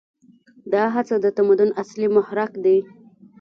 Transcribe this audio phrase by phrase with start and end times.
[0.73, 2.77] دا هڅه د تمدن اصلي محرک دی.